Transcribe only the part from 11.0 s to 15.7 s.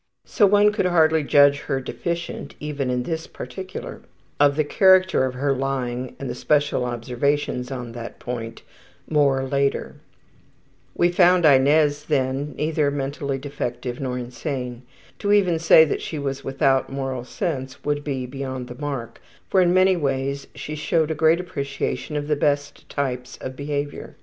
found Inez, then, neither mentally defective nor insane. To even